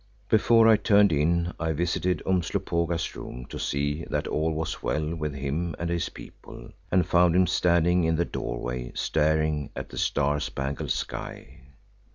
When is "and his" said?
5.77-6.09